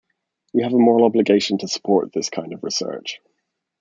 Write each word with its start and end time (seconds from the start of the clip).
We 0.55 0.63
have 0.63 0.73
a 0.73 0.79
moral 0.79 1.05
obligation 1.05 1.59
to 1.59 1.67
support 1.67 2.11
this 2.11 2.31
kind 2.31 2.53
of 2.53 2.63
research. 2.63 3.19